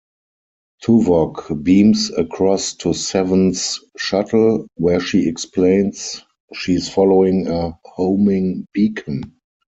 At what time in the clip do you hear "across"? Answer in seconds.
2.17-2.73